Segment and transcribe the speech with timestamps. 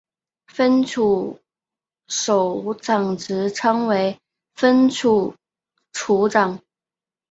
[0.47, 1.39] 分处
[2.07, 4.19] 首长职称为
[4.55, 5.35] 分处
[5.93, 6.59] 处长。